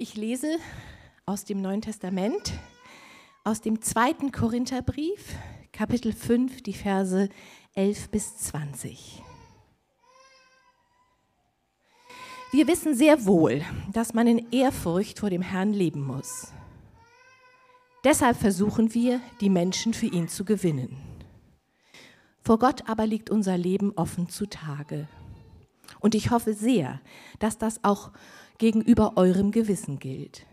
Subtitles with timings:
[0.00, 0.58] Ich lese
[1.26, 2.52] aus dem Neuen Testament,
[3.42, 5.34] aus dem zweiten Korintherbrief,
[5.72, 7.28] Kapitel 5, die Verse
[7.74, 9.24] 11 bis 20.
[12.52, 16.52] Wir wissen sehr wohl, dass man in Ehrfurcht vor dem Herrn leben muss.
[18.04, 20.96] Deshalb versuchen wir, die Menschen für ihn zu gewinnen.
[22.40, 25.08] Vor Gott aber liegt unser Leben offen zutage.
[25.98, 27.00] Und ich hoffe sehr,
[27.40, 28.12] dass das auch
[28.58, 30.46] gegenüber eurem Gewissen gilt.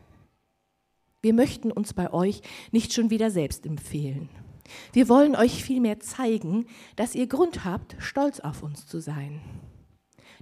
[1.22, 2.42] Wir möchten uns bei euch
[2.72, 4.30] nicht schon wieder selbst empfehlen.
[4.94, 9.42] Wir wollen euch vielmehr zeigen, dass ihr Grund habt, stolz auf uns zu sein.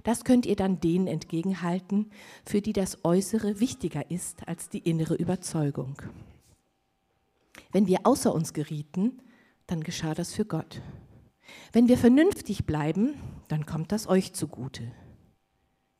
[0.02, 2.10] Das könnt ihr dann denen entgegenhalten,
[2.44, 6.00] für die das Äußere wichtiger ist als die innere Überzeugung.
[7.72, 9.22] Wenn wir außer uns gerieten,
[9.66, 10.82] dann geschah das für Gott.
[11.72, 13.14] Wenn wir vernünftig bleiben,
[13.48, 14.92] dann kommt das euch zugute.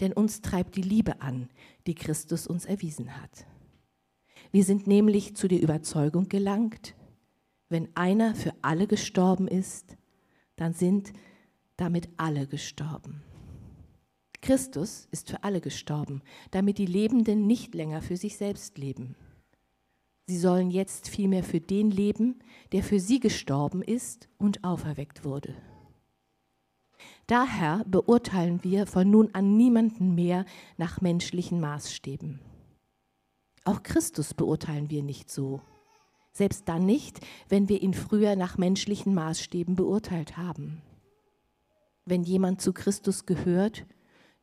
[0.01, 1.49] Denn uns treibt die Liebe an,
[1.87, 3.47] die Christus uns erwiesen hat.
[4.51, 6.95] Wir sind nämlich zu der Überzeugung gelangt,
[7.69, 9.97] wenn einer für alle gestorben ist,
[10.57, 11.13] dann sind
[11.77, 13.23] damit alle gestorben.
[14.41, 19.17] Christus ist für alle gestorben, damit die Lebenden nicht länger für sich selbst leben.
[20.27, 22.39] Sie sollen jetzt vielmehr für den leben,
[22.73, 25.55] der für sie gestorben ist und auferweckt wurde.
[27.27, 30.45] Daher beurteilen wir von nun an niemanden mehr
[30.77, 32.41] nach menschlichen Maßstäben.
[33.65, 35.63] Auch Christus beurteilen wir nicht so.
[36.33, 40.83] Selbst dann nicht, wenn wir ihn früher nach menschlichen Maßstäben beurteilt haben.
[42.05, 43.87] Wenn jemand zu Christus gehört,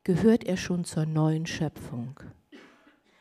[0.04, 2.20] gehört er schon zur neuen Schöpfung.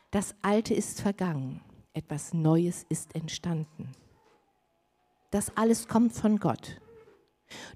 [0.09, 1.61] Das Alte ist vergangen,
[1.93, 3.91] etwas Neues ist entstanden.
[5.29, 6.81] Das alles kommt von Gott.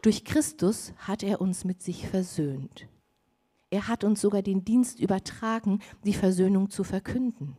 [0.02, 2.88] Durch Christus hat er uns mit sich versöhnt.
[3.70, 7.58] Er hat uns sogar den Dienst übertragen, die Versöhnung zu verkünden.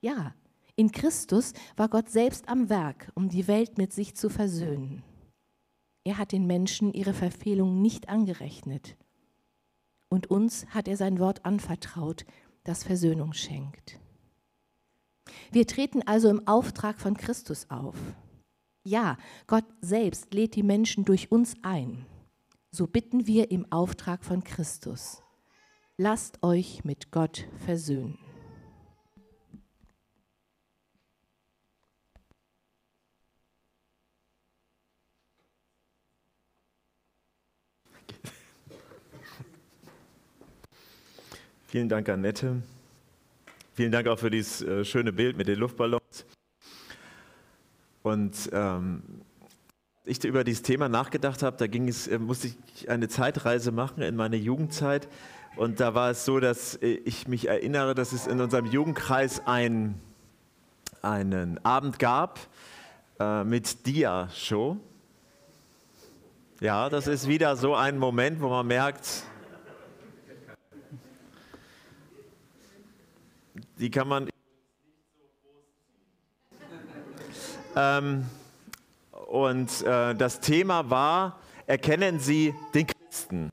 [0.00, 0.34] Ja,
[0.76, 5.02] in Christus war Gott selbst am Werk, um die Welt mit sich zu versöhnen.
[6.04, 8.96] Er hat den Menschen ihre Verfehlungen nicht angerechnet.
[10.08, 12.24] Und uns hat er sein Wort anvertraut,
[12.64, 14.00] das Versöhnung schenkt.
[15.52, 17.96] Wir treten also im Auftrag von Christus auf.
[18.82, 22.06] Ja, Gott selbst lädt die Menschen durch uns ein.
[22.70, 25.22] So bitten wir im Auftrag von Christus.
[25.98, 28.18] Lasst euch mit Gott versöhnen.
[41.66, 42.62] Vielen Dank, Annette.
[43.74, 45.99] Vielen Dank auch für dieses äh, schöne Bild mit den Luftballons.
[48.02, 49.02] Und ähm,
[50.04, 54.02] ich über dieses Thema nachgedacht habe, da ging es, äh, musste ich eine Zeitreise machen
[54.02, 55.08] in meine Jugendzeit.
[55.56, 59.46] Und da war es so, dass äh, ich mich erinnere, dass es in unserem Jugendkreis
[59.46, 60.00] ein,
[61.02, 62.40] einen Abend gab
[63.18, 64.78] äh, mit Dia-Show.
[66.60, 69.24] Ja, das ist wieder so ein Moment, wo man merkt,
[73.78, 74.29] die kann man
[77.76, 78.26] Ähm,
[79.26, 83.50] und äh, das Thema war, erkennen Sie den Christen.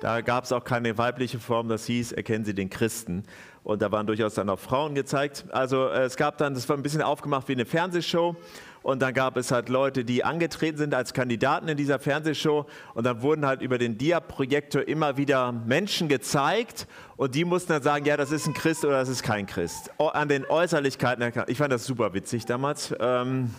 [0.00, 3.24] Da gab es auch keine weibliche Form, das hieß, erkennen Sie den Christen.
[3.64, 5.46] Und da waren durchaus dann auch Frauen gezeigt.
[5.50, 8.36] Also äh, es gab dann, das war ein bisschen aufgemacht wie eine Fernsehshow.
[8.84, 12.66] Und dann gab es halt Leute, die angetreten sind als Kandidaten in dieser Fernsehshow.
[12.92, 16.86] Und dann wurden halt über den Dia-Projektor immer wieder Menschen gezeigt.
[17.16, 19.90] Und die mussten dann sagen, ja, das ist ein Christ oder das ist kein Christ.
[19.96, 21.32] An den Äußerlichkeiten.
[21.46, 22.94] Ich fand das super witzig damals.
[23.00, 23.54] Ähm,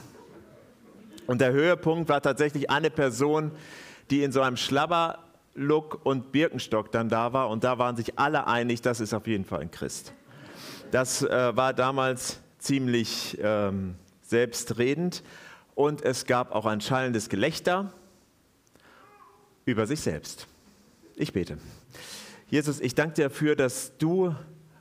[1.25, 3.52] und der Höhepunkt war tatsächlich eine Person,
[4.12, 7.50] die in so einem Schlabberlook und Birkenstock dann da war.
[7.50, 10.14] Und da waren sich alle einig, das ist auf jeden Fall ein Christ.
[10.91, 13.40] Das äh, war damals ziemlich...
[13.41, 13.96] Ähm,
[14.35, 15.23] selbstredend
[15.75, 17.94] und es gab auch ein schallendes Gelächter
[19.63, 20.47] über sich selbst.
[21.16, 21.58] Ich bete.
[22.49, 24.35] Jesus, ich danke dir dafür, dass du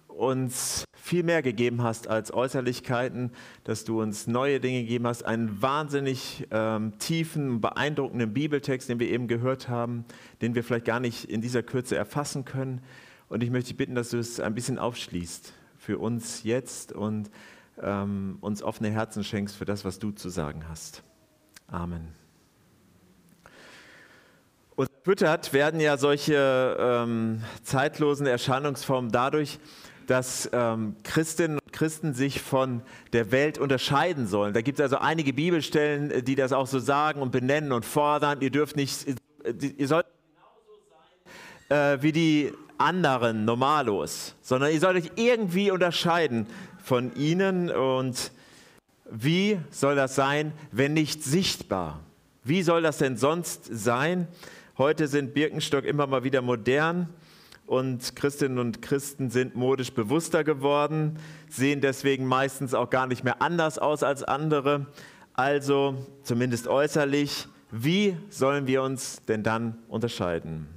[0.09, 3.31] uns viel mehr gegeben hast als Äußerlichkeiten,
[3.63, 9.09] dass du uns neue Dinge gegeben hast, einen wahnsinnig ähm, tiefen, beeindruckenden Bibeltext, den wir
[9.09, 10.05] eben gehört haben,
[10.43, 12.81] den wir vielleicht gar nicht in dieser Kürze erfassen können.
[13.29, 17.31] Und ich möchte dich bitten, dass du es ein bisschen aufschließt für uns jetzt und
[17.83, 21.03] ähm, uns offene Herzen schenkst für das, was du zu sagen hast.
[21.69, 22.09] Amen.
[24.77, 24.89] Und
[25.53, 29.59] werden ja solche ähm, zeitlosen Erscheinungsformen dadurch,
[30.07, 32.83] dass ähm, Christinnen und Christen sich von
[33.13, 34.55] der Welt unterscheiden sollen.
[34.55, 38.41] Da gibt es also einige Bibelstellen, die das auch so sagen und benennen und fordern.
[38.41, 40.73] Ihr dürft nicht, ihr sollt genauso
[41.69, 46.47] sein äh, wie die anderen Normalos, sondern ihr sollt euch irgendwie unterscheiden
[46.85, 47.71] von ihnen.
[47.71, 48.31] Und
[49.11, 52.01] wie soll das sein, wenn nicht sichtbar?
[52.45, 54.29] Wie soll das denn sonst sein?
[54.77, 57.09] Heute sind Birkenstock immer mal wieder modern
[57.67, 63.41] und Christinnen und Christen sind modisch bewusster geworden, sehen deswegen meistens auch gar nicht mehr
[63.41, 64.87] anders aus als andere.
[65.33, 70.69] Also zumindest äußerlich, wie sollen wir uns denn dann unterscheiden?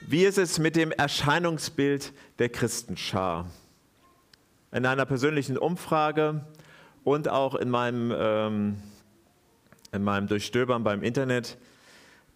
[0.00, 3.46] Wie ist es mit dem Erscheinungsbild der Christenschar?
[4.70, 6.44] In einer persönlichen Umfrage
[7.02, 8.76] und auch in meinem, ähm,
[9.92, 11.56] in meinem Durchstöbern beim Internet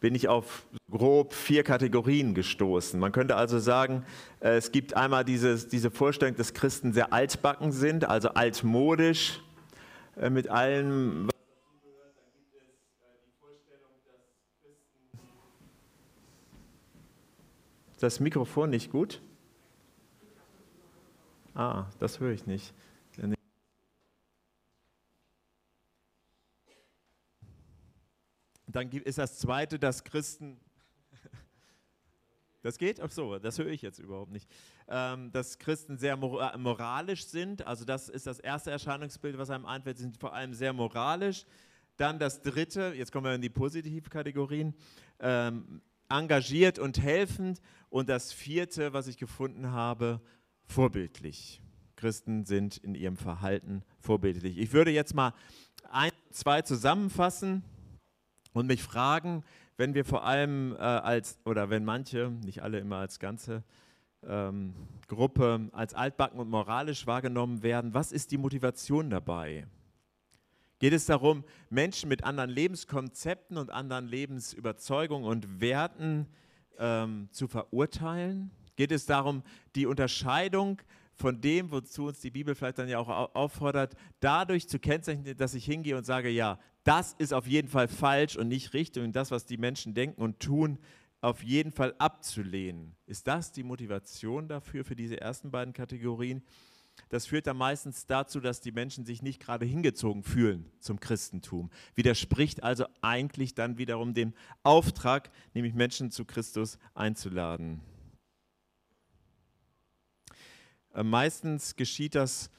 [0.01, 2.99] bin ich auf grob vier Kategorien gestoßen.
[2.99, 4.05] Man könnte also sagen,
[4.41, 9.41] äh, es gibt einmal dieses, diese Vorstellung, dass Christen sehr altbacken sind, also altmodisch
[10.17, 11.29] äh, mit allem,
[17.93, 19.21] was das Mikrofon nicht gut?
[21.55, 22.75] Ah, das höre ich nicht.
[28.73, 30.59] Dann ist das zweite, dass Christen.
[32.63, 33.01] Das geht?
[33.01, 34.49] Ach so, das höre ich jetzt überhaupt nicht.
[34.87, 37.67] Ähm, dass Christen sehr moralisch sind.
[37.67, 39.97] Also, das ist das erste Erscheinungsbild, was einem einfällt.
[39.97, 41.45] Sie sind vor allem sehr moralisch.
[41.97, 44.75] Dann das dritte, jetzt kommen wir in die Positivkategorien,
[45.19, 47.61] ähm, engagiert und helfend.
[47.91, 50.21] Und das vierte, was ich gefunden habe,
[50.67, 51.61] vorbildlich.
[51.97, 54.59] Christen sind in ihrem Verhalten vorbildlich.
[54.59, 55.35] Ich würde jetzt mal
[55.91, 57.63] ein, zwei zusammenfassen
[58.53, 59.45] und mich fragen,
[59.77, 63.63] wenn wir vor allem äh, als, oder wenn manche, nicht alle immer als ganze
[64.25, 64.75] ähm,
[65.09, 69.67] Gruppe, als altbacken und moralisch wahrgenommen werden, was ist die Motivation dabei?
[70.79, 76.27] Geht es darum, Menschen mit anderen Lebenskonzepten und anderen Lebensüberzeugungen und Werten
[76.79, 78.51] ähm, zu verurteilen?
[78.77, 79.43] Geht es darum,
[79.75, 80.81] die Unterscheidung
[81.15, 85.55] von dem, wozu uns die Bibel vielleicht dann ja auch auffordert, dadurch zu kennzeichnen, dass
[85.55, 89.13] ich hingehe und sage, ja, das ist auf jeden Fall falsch und nicht richtig und
[89.13, 90.79] das, was die Menschen denken und tun,
[91.21, 92.97] auf jeden Fall abzulehnen.
[93.07, 96.43] Ist das die Motivation dafür, für diese ersten beiden Kategorien?
[97.09, 101.71] Das führt dann meistens dazu, dass die Menschen sich nicht gerade hingezogen fühlen zum Christentum.
[101.95, 107.81] Widerspricht also eigentlich dann wiederum dem Auftrag, nämlich Menschen zu Christus einzuladen.
[110.31, 112.51] Äh, meistens geschieht das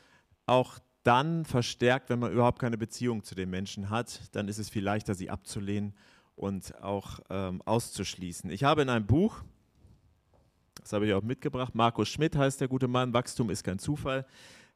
[0.46, 4.22] auch dann verstärkt, wenn man überhaupt keine Beziehung zu den Menschen hat.
[4.36, 5.94] Dann ist es viel leichter, sie abzulehnen
[6.36, 8.50] und auch ähm, auszuschließen.
[8.50, 9.44] Ich habe in einem Buch,
[10.82, 14.26] das habe ich auch mitgebracht, Markus Schmidt heißt der gute Mann, Wachstum ist kein Zufall,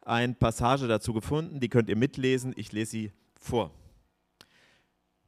[0.02, 3.72] eine Passage dazu gefunden, die könnt ihr mitlesen, ich lese sie vor.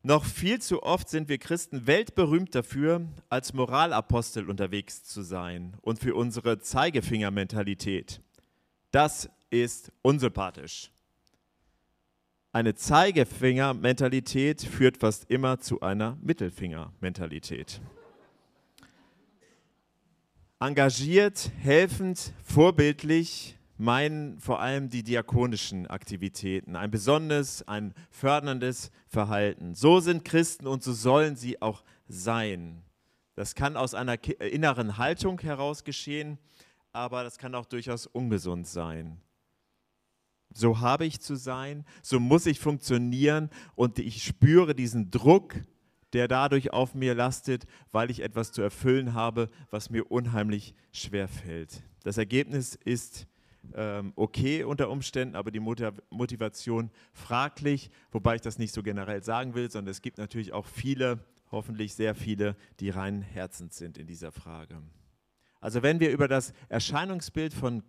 [0.01, 5.99] Noch viel zu oft sind wir Christen weltberühmt dafür, als Moralapostel unterwegs zu sein und
[5.99, 8.21] für unsere Zeigefingermentalität.
[8.91, 10.89] Das ist unsympathisch.
[12.53, 17.81] Eine Zeigefingermentalität führt fast immer zu einer Mittelfingermentalität.
[20.61, 29.73] Engagiert, helfend, vorbildlich meinen vor allem die diakonischen Aktivitäten, ein besonderes, ein förderndes Verhalten.
[29.73, 32.83] So sind Christen und so sollen sie auch sein.
[33.35, 36.37] Das kann aus einer inneren Haltung heraus geschehen,
[36.91, 39.21] aber das kann auch durchaus ungesund sein.
[40.53, 45.55] So habe ich zu sein, so muss ich funktionieren und ich spüre diesen Druck,
[46.11, 51.29] der dadurch auf mir lastet, weil ich etwas zu erfüllen habe, was mir unheimlich schwer
[51.29, 51.83] fällt.
[52.03, 53.25] Das Ergebnis ist
[53.75, 59.55] ähm, okay unter Umständen, aber die Motivation fraglich, wobei ich das nicht so generell sagen
[59.55, 61.19] will, sondern es gibt natürlich auch viele,
[61.51, 64.81] hoffentlich sehr viele, die rein herzens sind in dieser Frage.
[65.61, 67.83] Also wenn wir über das Erscheinungsbild von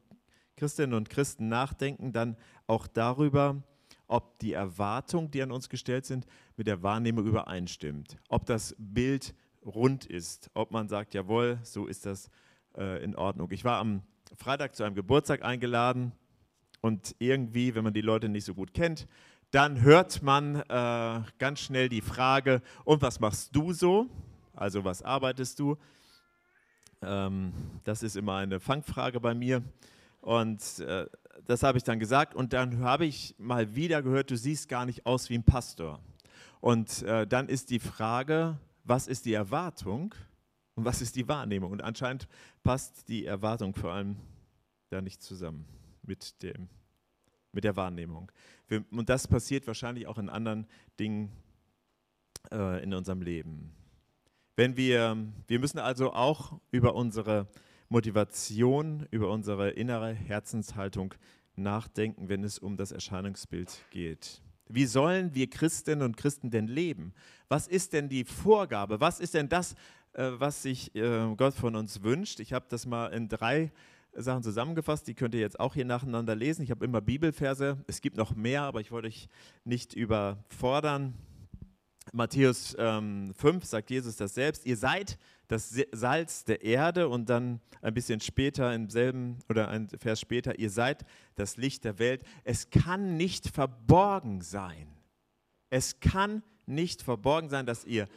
[0.57, 3.63] Christinnen und Christen nachdenken, dann auch darüber,
[4.07, 8.19] ob die Erwartungen, die an uns gestellt sind, mit der Wahrnehmung übereinstimmt.
[8.29, 9.35] Ob das Bild
[9.65, 12.29] rund ist, ob man sagt, jawohl, so ist das
[12.77, 13.51] äh, in Ordnung.
[13.53, 14.03] Ich war am
[14.37, 16.13] Freitag zu einem Geburtstag eingeladen
[16.81, 19.07] und irgendwie, wenn man die Leute nicht so gut kennt,
[19.51, 24.09] dann hört man äh, ganz schnell die Frage, und was machst du so?
[24.55, 25.77] Also was arbeitest du?
[27.03, 27.53] Ähm,
[27.85, 29.63] das ist immer eine Fangfrage bei mir.
[30.21, 31.07] Und äh,
[31.47, 32.35] das habe ich dann gesagt.
[32.35, 35.99] Und dann habe ich mal wieder gehört, du siehst gar nicht aus wie ein Pastor.
[36.61, 40.15] Und äh, dann ist die Frage, was ist die Erwartung?
[40.81, 41.73] Und was ist die Wahrnehmung?
[41.73, 42.27] Und anscheinend
[42.63, 44.17] passt die Erwartung vor allem
[44.89, 45.67] da nicht zusammen
[46.01, 46.71] mit, dem,
[47.53, 48.33] mit der Wahrnehmung.
[48.91, 50.67] und das passiert wahrscheinlich auch in anderen
[50.99, 51.33] Dingen
[52.51, 53.75] äh, in unserem Leben.
[54.57, 55.19] Wenn wir,
[55.49, 57.47] wir müssen also auch über unsere
[57.91, 61.13] Motivation, über unsere innere Herzenshaltung
[61.57, 64.41] nachdenken, wenn es um das Erscheinungsbild geht.
[64.67, 67.13] Wie sollen wir Christinnen und Christen denn leben?
[67.49, 69.01] Was ist denn die Vorgabe?
[69.01, 69.75] Was ist denn das,
[70.15, 72.41] was sich äh, Gott von uns wünscht?
[72.41, 73.73] Ich habe das mal in drei
[74.13, 76.63] Sachen zusammengefasst, die könnt ihr jetzt auch hier nacheinander lesen.
[76.63, 79.29] Ich habe immer Bibelverse, es gibt noch mehr, aber ich wollte euch
[79.65, 81.15] nicht überfordern.
[82.13, 87.61] Matthäus ähm, 5 sagt Jesus das selbst, ihr seid das Salz der Erde und dann
[87.83, 91.05] ein bisschen später im selben oder ein Vers später, ihr seid
[91.37, 92.25] das Licht der Welt.
[92.43, 94.89] Es kann nicht verborgen sein.
[95.71, 98.09] Es kann nicht verborgen sein, dass ihr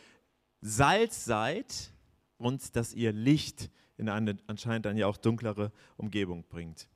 [0.65, 1.91] Salz seid
[2.37, 6.87] und dass ihr Licht in eine anscheinend dann ja auch dunklere Umgebung bringt.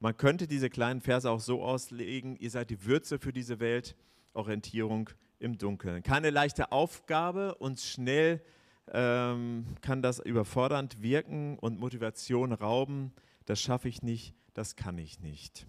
[0.00, 3.94] Man könnte diese kleinen Verse auch so auslegen, ihr seid die Würze für diese Welt,
[4.32, 6.02] Orientierung im Dunkeln.
[6.02, 8.42] Keine leichte Aufgabe und schnell
[8.90, 13.12] ähm, kann das überfordernd wirken und Motivation rauben.
[13.44, 15.66] Das schaffe ich nicht, das kann ich nicht.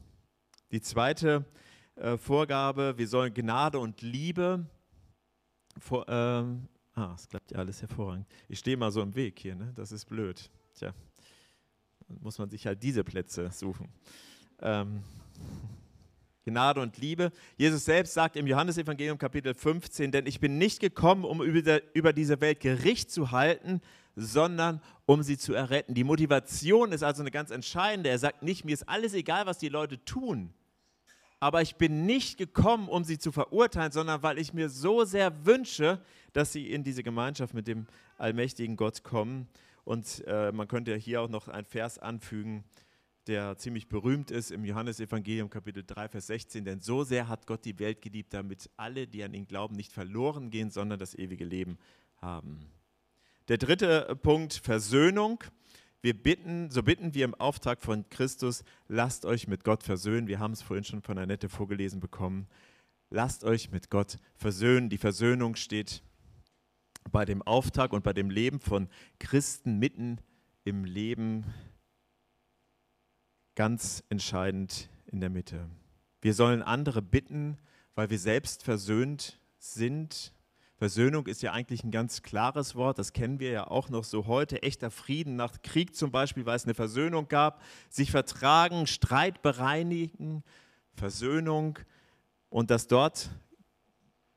[0.71, 1.45] Die zweite
[1.95, 4.65] äh, Vorgabe, wir sollen Gnade und Liebe
[5.79, 8.27] vor, ähm, Ah, es klappt ja alles hervorragend.
[8.49, 9.71] Ich stehe mal so im Weg hier, ne?
[9.73, 10.51] das ist blöd.
[10.77, 10.93] Tja,
[12.09, 13.87] dann muss man sich halt diese Plätze suchen.
[14.61, 15.01] Ähm,
[16.43, 17.31] Gnade und Liebe.
[17.55, 22.41] Jesus selbst sagt im Johannesevangelium Kapitel 15, denn ich bin nicht gekommen, um über diese
[22.41, 23.79] Welt Gericht zu halten,
[24.17, 25.93] sondern um sie zu erretten.
[25.93, 28.09] Die Motivation ist also eine ganz entscheidende.
[28.09, 30.53] Er sagt nicht, mir ist alles egal, was die Leute tun
[31.39, 35.45] aber ich bin nicht gekommen, um sie zu verurteilen, sondern weil ich mir so sehr
[35.45, 36.01] wünsche,
[36.33, 39.47] dass sie in diese Gemeinschaft mit dem allmächtigen Gott kommen.
[39.85, 42.63] Und äh, man könnte hier auch noch einen Vers anfügen,
[43.27, 46.65] der ziemlich berühmt ist im Johannesevangelium Kapitel 3, Vers 16.
[46.65, 49.91] Denn so sehr hat Gott die Welt geliebt, damit alle, die an ihn glauben, nicht
[49.91, 51.77] verloren gehen, sondern das ewige Leben
[52.17, 52.65] haben.
[53.47, 55.43] Der dritte Punkt, Versöhnung.
[56.01, 60.27] Wir bitten, so bitten wir im Auftrag von Christus, lasst euch mit Gott versöhnen.
[60.27, 62.47] Wir haben es vorhin schon von Annette vorgelesen bekommen.
[63.09, 64.89] Lasst euch mit Gott versöhnen.
[64.89, 66.01] Die Versöhnung steht
[67.11, 68.87] bei dem Auftrag und bei dem Leben von
[69.19, 70.21] Christen mitten
[70.63, 71.45] im Leben
[73.55, 75.67] ganz entscheidend in der Mitte.
[76.21, 77.57] Wir sollen andere bitten,
[77.95, 80.31] weil wir selbst versöhnt sind
[80.79, 84.27] Versöhnung ist ja eigentlich ein ganz klares Wort, das kennen wir ja auch noch so
[84.27, 84.63] heute.
[84.63, 87.61] Echter Frieden nach Krieg zum Beispiel, weil es eine Versöhnung gab.
[87.89, 90.41] Sich vertragen, Streit bereinigen,
[90.93, 91.79] Versöhnung.
[92.47, 93.29] Und das dort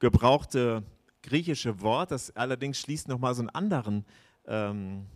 [0.00, 0.82] gebrauchte
[1.22, 4.04] griechische Wort, das allerdings schließt nochmal so einen anderen,
[4.46, 5.06] ähm,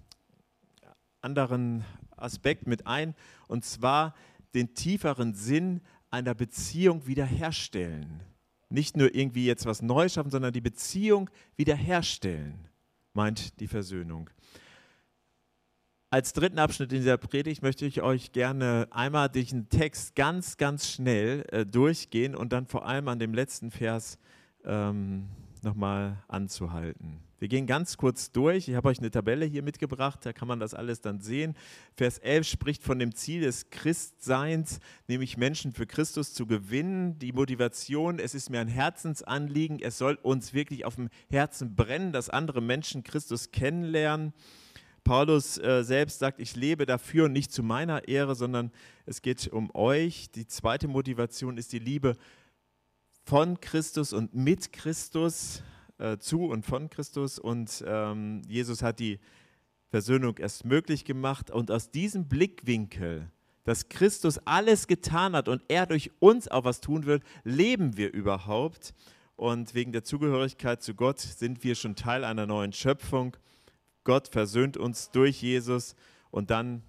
[1.23, 1.85] anderen
[2.16, 3.16] Aspekt mit ein,
[3.49, 4.14] und zwar
[4.54, 8.23] den tieferen Sinn einer Beziehung wiederherstellen.
[8.69, 12.69] Nicht nur irgendwie jetzt was Neues schaffen, sondern die Beziehung wiederherstellen,
[13.13, 14.31] meint die Versöhnung.
[16.11, 20.57] Als dritten Abschnitt in dieser Predigt möchte ich euch gerne einmal durch den Text ganz,
[20.57, 24.19] ganz schnell äh, durchgehen und dann vor allem an dem letzten Vers
[24.65, 25.29] ähm,
[25.67, 27.21] nochmal anzuhalten.
[27.39, 28.69] Wir gehen ganz kurz durch.
[28.69, 31.55] Ich habe euch eine Tabelle hier mitgebracht, da kann man das alles dann sehen.
[31.95, 37.19] Vers 11 spricht von dem Ziel des Christseins, nämlich Menschen für Christus zu gewinnen.
[37.19, 42.13] Die Motivation, es ist mir ein Herzensanliegen, es soll uns wirklich auf dem Herzen brennen,
[42.13, 44.33] dass andere Menschen Christus kennenlernen.
[45.05, 48.73] Paulus äh, selbst sagt, ich lebe dafür nicht zu meiner Ehre, sondern
[49.05, 50.31] es geht um euch.
[50.31, 52.17] Die zweite Motivation ist die Liebe
[53.26, 55.62] von Christus und mit Christus
[55.99, 59.18] äh, zu und von Christus und ähm, Jesus hat die
[59.90, 63.28] Versöhnung erst möglich gemacht und aus diesem Blickwinkel,
[63.64, 68.12] dass Christus alles getan hat und er durch uns auch was tun wird, leben wir
[68.12, 68.95] überhaupt
[69.35, 73.37] und wegen der Zugehörigkeit zu Gott sind wir schon Teil einer neuen Schöpfung.
[74.04, 75.97] Gott versöhnt uns durch Jesus
[76.30, 76.85] und dann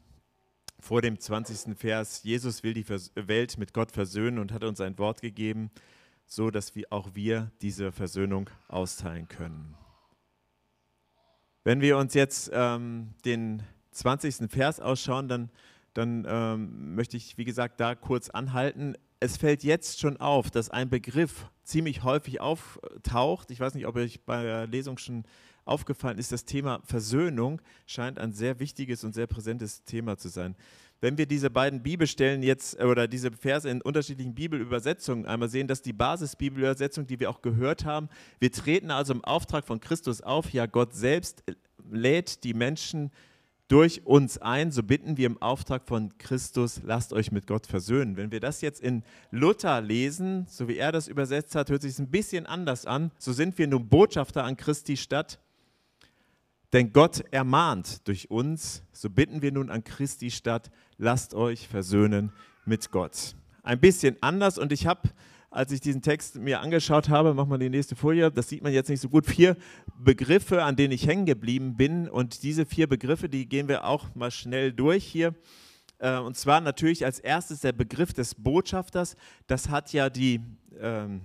[0.79, 1.75] vor dem 20.
[1.75, 5.71] Vers, Jesus will die Welt mit Gott versöhnen und hat uns ein Wort gegeben
[6.27, 9.75] so dass wir auch wir diese Versöhnung austeilen können.
[11.63, 14.51] Wenn wir uns jetzt ähm, den 20.
[14.51, 15.49] Vers ausschauen, dann,
[15.93, 18.95] dann ähm, möchte ich, wie gesagt, da kurz anhalten.
[19.19, 23.49] Es fällt jetzt schon auf, dass ein Begriff ziemlich häufig auftaucht.
[23.51, 25.23] Ich weiß nicht, ob euch bei der Lesung schon
[25.65, 30.55] aufgefallen ist, das Thema Versöhnung scheint ein sehr wichtiges und sehr präsentes Thema zu sein.
[30.99, 35.81] Wenn wir diese beiden Bibelstellen jetzt oder diese Verse in unterschiedlichen Bibelübersetzungen einmal sehen, dass
[35.81, 40.51] die Basisbibelübersetzung, die wir auch gehört haben, wir treten also im Auftrag von Christus auf,
[40.51, 41.43] ja Gott selbst
[41.91, 43.11] lädt die Menschen
[43.67, 48.15] durch uns ein, so bitten wir im Auftrag von Christus, lasst euch mit Gott versöhnen.
[48.15, 51.91] Wenn wir das jetzt in Luther lesen, so wie er das übersetzt hat, hört sich
[51.91, 53.11] es ein bisschen anders an.
[53.17, 55.39] So sind wir nun Botschafter an Christi Stadt
[56.73, 62.31] denn Gott ermahnt durch uns, so bitten wir nun an Christi statt, lasst euch versöhnen
[62.65, 63.35] mit Gott.
[63.63, 65.09] Ein bisschen anders und ich habe,
[65.49, 68.73] als ich diesen Text mir angeschaut habe, mach mal die nächste Folie, das sieht man
[68.73, 69.55] jetzt nicht so gut, vier
[69.97, 74.13] Begriffe, an denen ich hängen geblieben bin und diese vier Begriffe, die gehen wir auch
[74.13, 75.33] mal schnell durch hier.
[75.99, 79.15] Äh, und zwar natürlich als erstes der Begriff des Botschafters.
[79.47, 80.41] Das hat ja die,
[80.79, 81.21] ähm,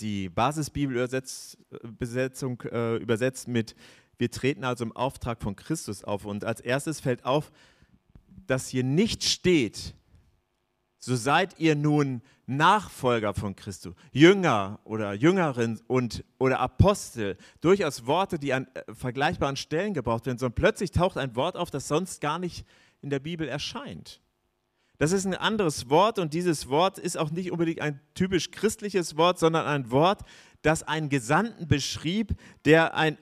[0.00, 3.74] die Basisbibelübersetzung äh, übersetzt mit,
[4.22, 6.26] wir treten also im Auftrag von Christus auf.
[6.26, 7.50] Und als erstes fällt auf,
[8.46, 9.96] dass hier nicht steht,
[11.00, 18.38] so seid ihr nun Nachfolger von Christus, Jünger oder Jüngerin und, oder Apostel, durchaus Worte,
[18.38, 22.20] die an äh, vergleichbaren Stellen gebraucht werden, sondern plötzlich taucht ein Wort auf, das sonst
[22.20, 22.64] gar nicht
[23.00, 24.20] in der Bibel erscheint.
[24.98, 29.16] Das ist ein anderes Wort und dieses Wort ist auch nicht unbedingt ein typisch christliches
[29.16, 30.20] Wort, sondern ein Wort,
[30.62, 33.18] das einen Gesandten beschrieb, der ein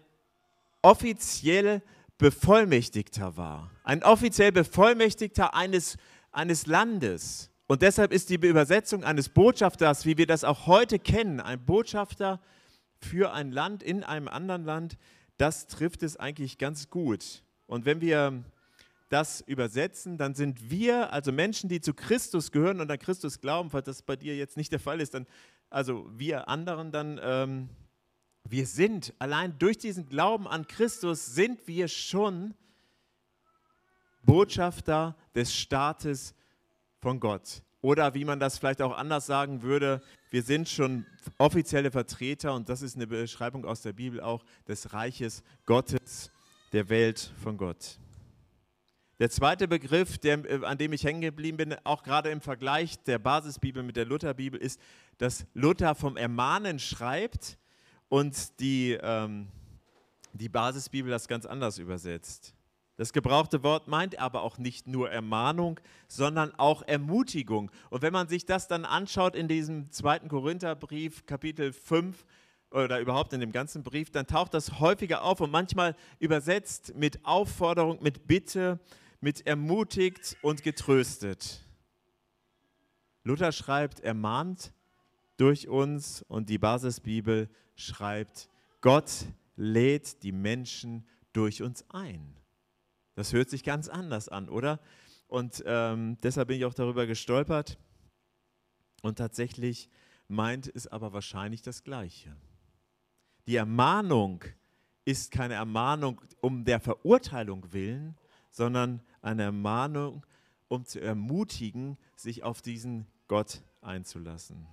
[0.82, 1.82] offiziell
[2.18, 3.70] Bevollmächtigter war.
[3.82, 5.96] Ein offiziell Bevollmächtigter eines,
[6.32, 7.50] eines Landes.
[7.66, 12.40] Und deshalb ist die Übersetzung eines Botschafters, wie wir das auch heute kennen, ein Botschafter
[12.98, 14.98] für ein Land in einem anderen Land,
[15.38, 17.42] das trifft es eigentlich ganz gut.
[17.66, 18.44] Und wenn wir
[19.08, 23.70] das übersetzen, dann sind wir, also Menschen, die zu Christus gehören und an Christus glauben,
[23.70, 25.26] falls das bei dir jetzt nicht der Fall ist, dann,
[25.70, 27.68] also wir anderen dann, ähm,
[28.50, 32.54] wir sind, allein durch diesen Glauben an Christus sind wir schon
[34.24, 36.34] Botschafter des Staates
[36.98, 37.62] von Gott.
[37.80, 41.06] Oder wie man das vielleicht auch anders sagen würde, wir sind schon
[41.38, 46.30] offizielle Vertreter, und das ist eine Beschreibung aus der Bibel auch, des Reiches Gottes,
[46.72, 47.98] der Welt von Gott.
[49.20, 52.98] Der zweite Begriff, der, äh, an dem ich hängen geblieben bin, auch gerade im Vergleich
[53.04, 54.80] der Basisbibel mit der Lutherbibel, ist,
[55.18, 57.58] dass Luther vom Ermahnen schreibt
[58.10, 59.48] und die, ähm,
[60.34, 62.54] die Basisbibel das ganz anders übersetzt.
[62.96, 67.70] Das gebrauchte Wort meint aber auch nicht nur Ermahnung, sondern auch Ermutigung.
[67.88, 72.26] Und wenn man sich das dann anschaut in diesem zweiten Korintherbrief, Kapitel 5,
[72.70, 77.24] oder überhaupt in dem ganzen Brief, dann taucht das häufiger auf und manchmal übersetzt mit
[77.24, 78.78] Aufforderung, mit Bitte,
[79.20, 81.64] mit ermutigt und getröstet.
[83.24, 84.72] Luther schreibt, ermahnt
[85.40, 88.50] durch uns und die Basisbibel schreibt,
[88.82, 89.10] Gott
[89.56, 92.36] lädt die Menschen durch uns ein.
[93.14, 94.80] Das hört sich ganz anders an, oder?
[95.28, 97.78] Und ähm, deshalb bin ich auch darüber gestolpert.
[99.02, 99.88] Und tatsächlich
[100.28, 102.36] meint es aber wahrscheinlich das Gleiche.
[103.46, 104.44] Die Ermahnung
[105.04, 108.16] ist keine Ermahnung um der Verurteilung willen,
[108.50, 110.26] sondern eine Ermahnung,
[110.68, 114.66] um zu ermutigen, sich auf diesen Gott einzulassen.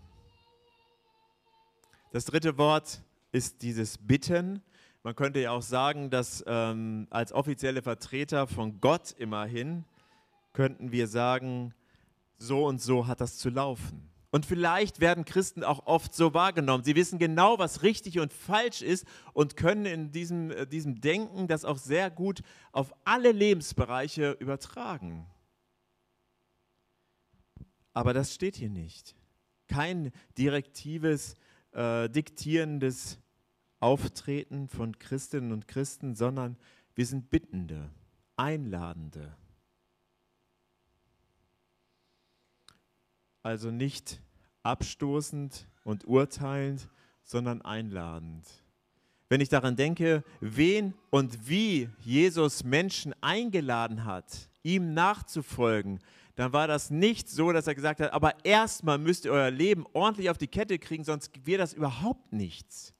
[2.12, 3.02] Das dritte Wort
[3.34, 4.62] ist dieses Bitten.
[5.04, 9.84] Man könnte ja auch sagen, dass ähm, als offizielle Vertreter von Gott immerhin
[10.54, 11.74] könnten wir sagen,
[12.38, 14.10] so und so hat das zu laufen.
[14.32, 16.84] Und vielleicht werden Christen auch oft so wahrgenommen.
[16.84, 21.48] Sie wissen genau, was richtig und falsch ist und können in diesem, äh, diesem Denken
[21.48, 22.41] das auch sehr gut
[22.72, 25.26] auf alle Lebensbereiche übertragen.
[27.93, 29.15] Aber das steht hier nicht.
[29.67, 31.36] Kein direktives,
[31.78, 33.20] äh, diktierendes
[33.80, 36.58] Auftreten von Christinnen und Christen, sondern
[36.96, 37.92] wir sind Bittende,
[38.36, 39.38] Einladende.
[43.44, 44.20] Also nicht
[44.63, 46.90] abstoßend und urteilend,
[47.22, 48.46] sondern einladend.
[49.30, 56.00] Wenn ich daran denke, wen und wie Jesus Menschen eingeladen hat, ihm nachzufolgen,
[56.38, 59.88] dann war das nicht so, dass er gesagt hat, aber erstmal müsst ihr euer Leben
[59.93, 62.93] ordentlich auf die Kette kriegen, sonst wird das überhaupt nichts.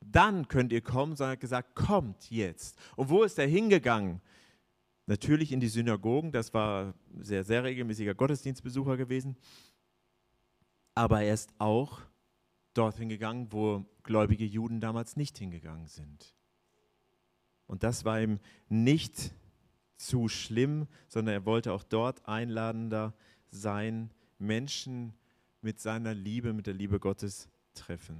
[0.00, 2.78] Dann könnt ihr kommen, sondern er hat gesagt, kommt jetzt.
[2.96, 4.22] Und wo ist er hingegangen?
[5.04, 9.36] Natürlich in die Synagogen, das war sehr, sehr regelmäßiger Gottesdienstbesucher gewesen.
[10.94, 12.00] Aber er ist auch
[12.72, 16.34] dorthin gegangen, wo gläubige Juden damals nicht hingegangen sind.
[17.66, 19.34] Und das war ihm nicht
[20.00, 23.14] zu schlimm, sondern er wollte auch dort einladender
[23.50, 25.12] sein, Menschen
[25.60, 28.18] mit seiner Liebe, mit der Liebe Gottes treffen.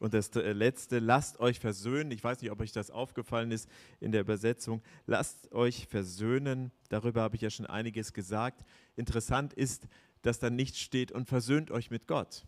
[0.00, 2.10] Und das äh, letzte, lasst euch versöhnen.
[2.10, 3.68] Ich weiß nicht, ob euch das aufgefallen ist
[4.00, 4.82] in der Übersetzung.
[5.06, 6.72] Lasst euch versöhnen.
[6.88, 8.64] Darüber habe ich ja schon einiges gesagt.
[8.96, 9.86] Interessant ist,
[10.22, 12.44] dass da nicht steht und versöhnt euch mit Gott.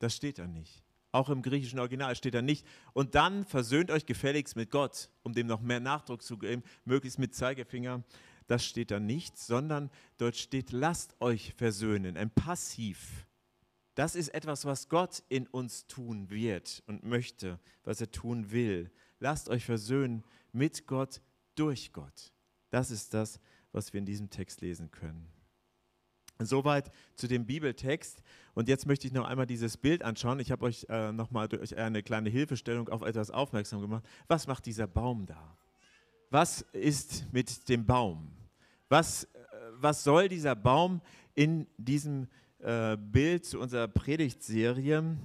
[0.00, 0.82] Das steht da nicht.
[1.12, 2.66] Auch im griechischen Original steht da nicht.
[2.94, 7.18] Und dann versöhnt euch gefälligst mit Gott, um dem noch mehr Nachdruck zu geben, möglichst
[7.18, 8.02] mit Zeigefinger.
[8.46, 13.26] Das steht da nicht, sondern dort steht, lasst euch versöhnen, ein Passiv.
[13.94, 18.90] Das ist etwas, was Gott in uns tun wird und möchte, was er tun will.
[19.20, 21.20] Lasst euch versöhnen mit Gott
[21.54, 22.32] durch Gott.
[22.70, 23.38] Das ist das,
[23.70, 25.30] was wir in diesem Text lesen können.
[26.46, 28.22] Soweit zu dem Bibeltext.
[28.54, 30.40] Und jetzt möchte ich noch einmal dieses Bild anschauen.
[30.40, 34.04] Ich habe euch äh, nochmal durch eine kleine Hilfestellung auf etwas aufmerksam gemacht.
[34.28, 35.56] Was macht dieser Baum da?
[36.30, 38.30] Was ist mit dem Baum?
[38.88, 39.28] Was, äh,
[39.74, 41.00] was soll dieser Baum
[41.34, 42.28] in diesem
[42.58, 45.16] äh, Bild zu unserer Predigtserie?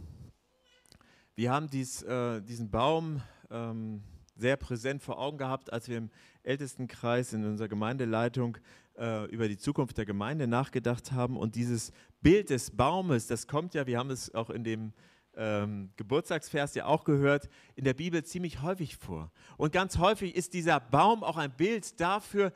[1.36, 4.02] Wir haben dies, äh, diesen Baum ähm,
[4.38, 6.10] sehr präsent vor Augen gehabt, als wir im
[6.44, 8.58] Ältestenkreis in unserer Gemeindeleitung
[8.98, 11.38] äh, über die Zukunft der Gemeinde nachgedacht haben.
[11.38, 14.94] Und dieses Bild des Baumes, das kommt ja, wir haben es auch in dem
[15.36, 19.32] ähm, Geburtstagsvers ja auch gehört, in der Bibel ziemlich häufig vor.
[19.58, 22.52] Und ganz häufig ist dieser Baum auch ein Bild dafür,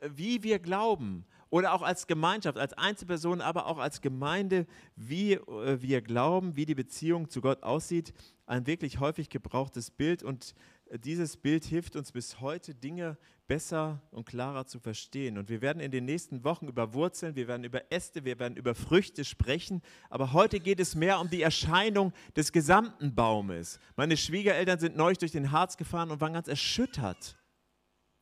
[0.00, 5.80] wie wir glauben oder auch als Gemeinschaft, als Einzelperson, aber auch als Gemeinde, wie äh,
[5.80, 8.12] wir glauben, wie die Beziehung zu Gott aussieht.
[8.46, 10.54] Ein wirklich häufig gebrauchtes Bild und
[10.94, 15.38] dieses Bild hilft uns bis heute, Dinge besser und klarer zu verstehen.
[15.38, 18.56] Und wir werden in den nächsten Wochen über Wurzeln, wir werden über Äste, wir werden
[18.56, 19.82] über Früchte sprechen.
[20.10, 23.80] Aber heute geht es mehr um die Erscheinung des gesamten Baumes.
[23.96, 27.36] Meine Schwiegereltern sind neulich durch den Harz gefahren und waren ganz erschüttert,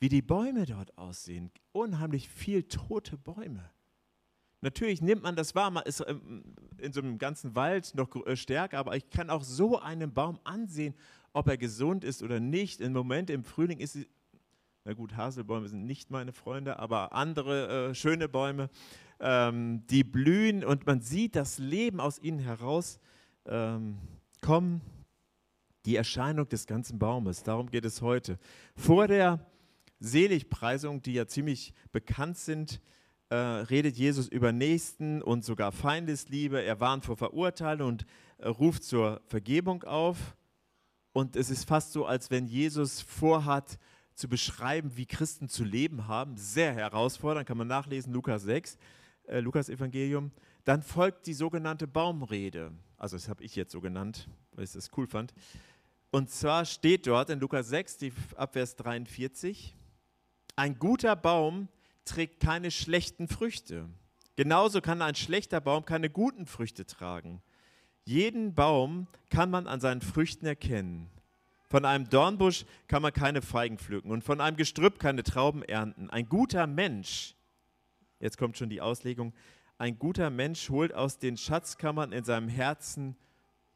[0.01, 1.51] wie die Bäume dort aussehen.
[1.73, 3.71] Unheimlich viel tote Bäume.
[4.65, 8.35] Natürlich nimmt man das wahr, man ist ähm, in so einem ganzen Wald noch äh,
[8.35, 10.95] stärker, aber ich kann auch so einen Baum ansehen
[11.35, 12.81] ob er gesund ist oder nicht.
[12.81, 14.09] Im Moment im Frühling ist sie,
[14.85, 18.71] na gut, Haselbäume sind nicht meine Freunde, aber andere äh, schöne Bäume,
[19.21, 23.01] ähm, die blühen und man sieht das Leben aus ihnen heraus
[23.47, 23.99] ähm,
[24.41, 24.81] kommen.
[25.87, 28.39] Die Erscheinung des ganzen Baumes, darum geht es heute.
[28.75, 29.45] Vor der
[30.01, 32.81] Seligpreisung, die ja ziemlich bekannt sind,
[33.29, 36.63] äh, redet Jesus über Nächsten und sogar Feindesliebe.
[36.63, 38.07] Er warnt vor Verurteilung und
[38.39, 40.37] äh, ruft zur Vergebung auf.
[41.15, 43.79] Und es ist fast so, als wenn Jesus vorhat,
[44.15, 46.37] zu beschreiben, wie Christen zu leben haben.
[46.37, 48.79] Sehr herausfordernd, kann man nachlesen, Lukas 6,
[49.27, 50.31] äh, Lukas Evangelium.
[50.65, 52.73] Dann folgt die sogenannte Baumrede.
[52.97, 55.35] Also das habe ich jetzt so genannt, weil ich das cool fand.
[56.11, 59.75] Und zwar steht dort in Lukas 6, die Abvers 43,
[60.57, 61.69] ein guter Baum
[62.05, 63.89] trägt keine schlechten Früchte.
[64.37, 67.43] Genauso kann ein schlechter Baum keine guten Früchte tragen.
[68.05, 71.11] Jeden Baum kann man an seinen Früchten erkennen.
[71.69, 76.11] Von einem Dornbusch kann man keine Feigen pflücken und von einem Gestrüpp keine Trauben ernten.
[76.11, 77.35] Ein guter Mensch,
[78.21, 79.33] jetzt kommt schon die Auslegung,
[79.79, 83.17] ein guter Mensch holt aus den Schatzkammern in seinem Herzen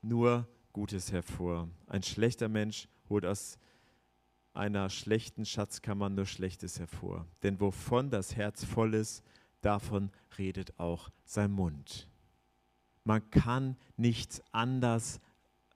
[0.00, 1.68] nur Gutes hervor.
[1.88, 3.58] Ein schlechter Mensch holt aus
[4.52, 7.26] einer schlechten Schatzkammer nur Schlechtes hervor.
[7.42, 9.24] Denn wovon das Herz voll ist,
[9.60, 12.08] davon redet auch sein Mund.
[13.08, 15.18] Man kann nichts anders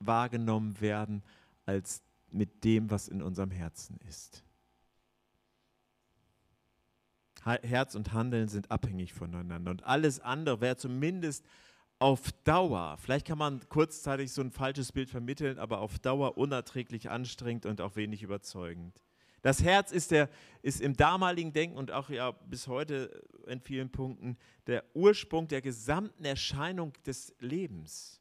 [0.01, 1.23] wahrgenommen werden
[1.64, 4.45] als mit dem, was in unserem Herzen ist.
[7.42, 11.47] Herz und Handeln sind abhängig voneinander und alles andere wäre zumindest
[11.99, 17.09] auf Dauer, vielleicht kann man kurzzeitig so ein falsches Bild vermitteln, aber auf Dauer unerträglich
[17.09, 19.03] anstrengend und auch wenig überzeugend.
[19.42, 20.28] Das Herz ist, der,
[20.62, 25.61] ist im damaligen Denken und auch ja bis heute in vielen Punkten der Ursprung der
[25.61, 28.20] gesamten Erscheinung des Lebens.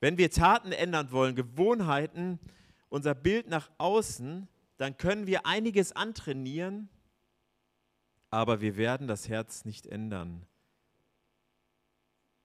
[0.00, 2.40] Wenn wir Taten ändern wollen, Gewohnheiten,
[2.88, 6.88] unser Bild nach außen, dann können wir einiges antrainieren,
[8.30, 10.44] aber wir werden das Herz nicht ändern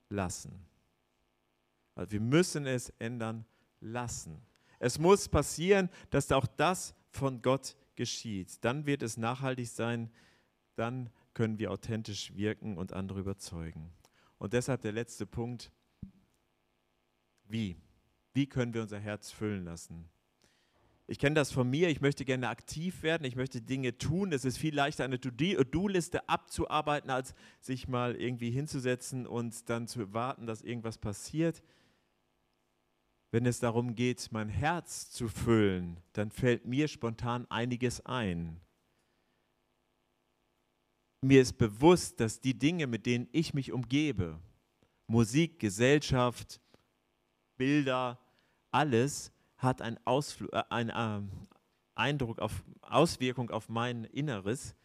[0.09, 0.67] lassen.
[1.95, 3.43] Also wir müssen es ändern
[3.79, 4.39] lassen.
[4.77, 8.63] Es muss passieren, dass auch das von Gott geschieht.
[8.63, 10.09] Dann wird es nachhaltig sein,
[10.75, 13.91] dann können wir authentisch wirken und andere überzeugen.
[14.37, 15.71] Und deshalb der letzte Punkt,
[17.43, 17.75] wie?
[18.33, 20.09] Wie können wir unser Herz füllen lassen?
[21.09, 24.33] Ich kenne das von mir, ich möchte gerne aktiv werden, ich möchte Dinge tun.
[24.33, 30.13] Es ist viel leichter, eine To-Do-Liste abzuarbeiten, als sich mal irgendwie hinzusetzen und dann zu
[30.13, 31.63] warten, dass irgendwas passiert.
[33.31, 38.61] Wenn es darum geht, mein Herz zu füllen, dann fällt mir spontan einiges ein.
[41.21, 44.39] Mir ist bewusst, dass die Dinge, mit denen ich mich umgebe,
[45.07, 46.61] Musik, Gesellschaft,
[47.57, 48.19] Bilder,
[48.71, 51.45] alles hat einen, Ausfl äh, einen äh,
[51.95, 54.75] Eindruck auf Auswirkung auf mein Inneres.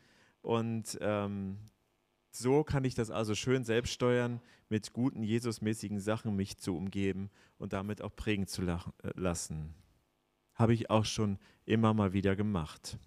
[0.41, 1.59] Und ähm,
[2.35, 7.31] so kann ich das also schön selbst steuern, mit guten Jesusmäßigen Sachen mich zu umgeben
[7.59, 8.79] und damit auch prägen zu äh,
[9.15, 9.75] lassen.
[10.55, 12.99] Habe ich auch schon immer mal wieder gemacht.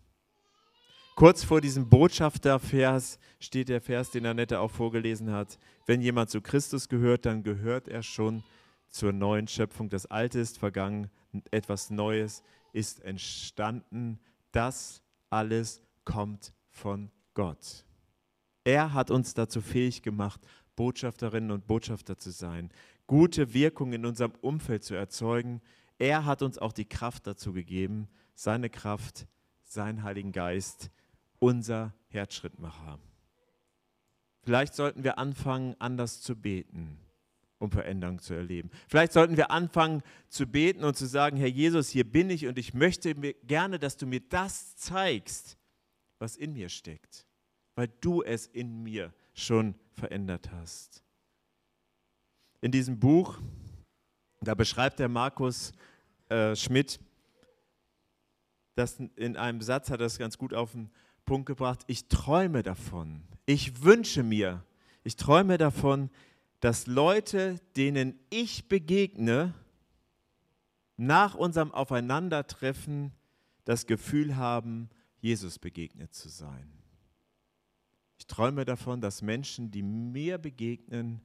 [1.15, 5.57] Kurz vor diesem Botschaftervers steht der Vers, den Annette auch vorgelesen hat.
[5.85, 8.43] Wenn jemand zu Christus gehört, dann gehört er schon
[8.89, 9.89] zur neuen Schöpfung.
[9.89, 11.09] Das Alte ist vergangen,
[11.51, 14.19] etwas Neues ist entstanden.
[14.51, 17.85] Das alles kommt von Gott.
[18.65, 20.41] Er hat uns dazu fähig gemacht,
[20.75, 22.71] Botschafterinnen und Botschafter zu sein,
[23.07, 25.61] gute Wirkung in unserem Umfeld zu erzeugen.
[25.99, 29.27] Er hat uns auch die Kraft dazu gegeben, seine Kraft,
[29.63, 30.89] seinen Heiligen Geist,
[31.39, 32.99] unser Herzschrittmacher.
[34.41, 36.99] Vielleicht sollten wir anfangen, anders zu beten,
[37.59, 38.69] um Veränderung zu erleben.
[38.87, 42.57] Vielleicht sollten wir anfangen zu beten und zu sagen, Herr Jesus, hier bin ich und
[42.57, 45.57] ich möchte gerne, dass du mir das zeigst,
[46.19, 47.25] was in mir steckt,
[47.75, 51.03] weil du es in mir schon verändert hast.
[52.61, 53.39] In diesem Buch,
[54.41, 55.73] da beschreibt der Markus
[56.29, 56.99] äh, Schmidt,
[58.75, 60.89] das in einem Satz hat er es ganz gut auf den
[61.25, 64.63] Punkt gebracht, ich träume davon, ich wünsche mir,
[65.03, 66.09] ich träume davon,
[66.59, 69.53] dass Leute, denen ich begegne,
[70.97, 73.11] nach unserem Aufeinandertreffen
[73.65, 76.84] das Gefühl haben, Jesus begegnet zu sein.
[78.27, 81.21] Ich träume davon, dass Menschen, die mir begegnen,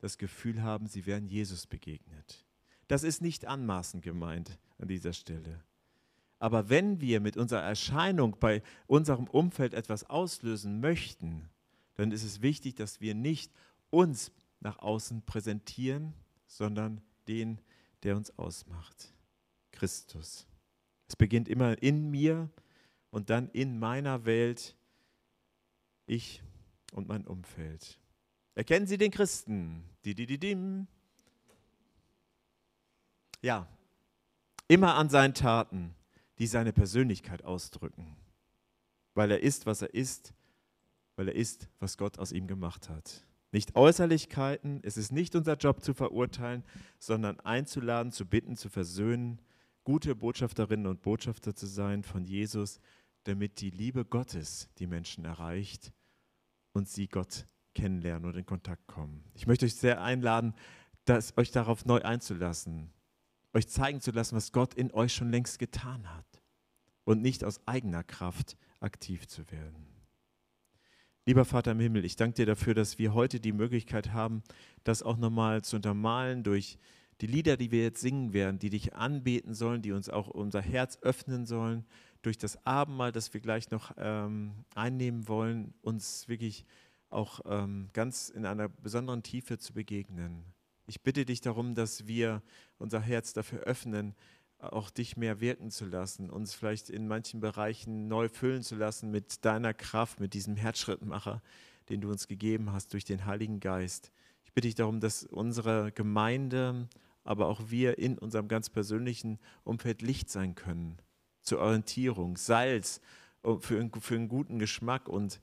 [0.00, 2.44] das Gefühl haben, sie wären Jesus begegnet.
[2.88, 5.62] Das ist nicht anmaßend gemeint an dieser Stelle.
[6.40, 11.48] Aber wenn wir mit unserer Erscheinung bei unserem Umfeld etwas auslösen möchten,
[11.94, 13.52] dann ist es wichtig, dass wir nicht
[13.90, 16.14] uns nach außen präsentieren,
[16.46, 17.60] sondern den,
[18.02, 19.14] der uns ausmacht,
[19.70, 20.48] Christus.
[21.06, 22.50] Es beginnt immer in mir
[23.10, 24.74] und dann in meiner Welt,
[26.10, 26.42] ich
[26.92, 27.98] und mein Umfeld.
[28.54, 29.84] Erkennen Sie den Christen?
[30.04, 30.86] Dim.
[33.42, 33.66] Ja,
[34.68, 35.94] immer an seinen Taten
[36.38, 38.16] die seine Persönlichkeit ausdrücken.
[39.14, 40.32] Weil er ist, was er ist,
[41.16, 43.26] weil er ist, was Gott aus ihm gemacht hat.
[43.52, 46.64] Nicht Äußerlichkeiten, es ist nicht unser Job zu verurteilen,
[46.98, 49.42] sondern einzuladen, zu bitten, zu versöhnen,
[49.84, 52.80] gute Botschafterinnen und Botschafter zu sein von Jesus,
[53.24, 55.92] damit die Liebe Gottes die Menschen erreicht
[56.72, 59.24] und sie Gott kennenlernen und in Kontakt kommen.
[59.34, 60.54] Ich möchte euch sehr einladen,
[61.04, 62.92] das, euch darauf neu einzulassen,
[63.52, 66.42] euch zeigen zu lassen, was Gott in euch schon längst getan hat
[67.04, 69.86] und nicht aus eigener Kraft aktiv zu werden.
[71.26, 74.42] Lieber Vater im Himmel, ich danke dir dafür, dass wir heute die Möglichkeit haben,
[74.84, 76.78] das auch nochmal zu untermalen durch
[77.20, 80.62] die Lieder, die wir jetzt singen werden, die dich anbeten sollen, die uns auch unser
[80.62, 81.84] Herz öffnen sollen,
[82.22, 86.64] durch das Abendmahl, das wir gleich noch ähm, einnehmen wollen, uns wirklich
[87.08, 90.44] auch ähm, ganz in einer besonderen Tiefe zu begegnen.
[90.86, 92.42] Ich bitte dich darum, dass wir
[92.78, 94.14] unser Herz dafür öffnen,
[94.58, 99.10] auch dich mehr wirken zu lassen, uns vielleicht in manchen Bereichen neu füllen zu lassen
[99.10, 101.42] mit deiner Kraft, mit diesem Herzschrittmacher,
[101.88, 104.12] den du uns gegeben hast durch den Heiligen Geist.
[104.44, 106.88] Ich bitte dich darum, dass unsere Gemeinde,
[107.24, 110.98] aber auch wir in unserem ganz persönlichen Umfeld Licht sein können,
[111.42, 113.00] zur Orientierung, Salz
[113.42, 115.40] für, für einen guten Geschmack und,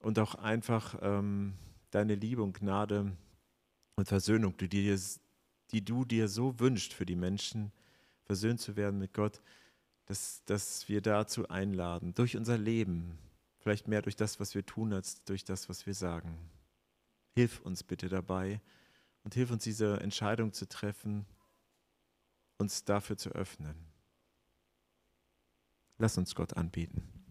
[0.00, 1.54] und auch einfach ähm,
[1.90, 3.12] deine Liebe und Gnade
[3.96, 4.98] und Versöhnung, die, dir,
[5.70, 7.72] die du dir so wünschst für die Menschen,
[8.24, 9.40] versöhnt zu werden mit Gott,
[10.06, 13.18] dass, dass wir dazu einladen, durch unser Leben,
[13.58, 16.36] vielleicht mehr durch das, was wir tun, als durch das, was wir sagen.
[17.34, 18.60] Hilf uns bitte dabei
[19.22, 21.26] und hilf uns, diese Entscheidung zu treffen,
[22.58, 23.93] uns dafür zu öffnen.
[25.98, 27.23] Lass uns Gott anbieten.